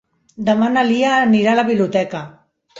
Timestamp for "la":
1.63-1.69